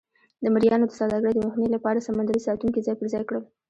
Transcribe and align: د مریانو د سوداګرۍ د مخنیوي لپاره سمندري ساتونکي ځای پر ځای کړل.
د 0.43 0.45
مریانو 0.53 0.85
د 0.87 0.91
سوداګرۍ 0.99 1.31
د 1.35 1.39
مخنیوي 1.47 1.73
لپاره 1.75 2.05
سمندري 2.07 2.41
ساتونکي 2.47 2.79
ځای 2.85 2.95
پر 2.99 3.07
ځای 3.13 3.23
کړل. 3.29 3.43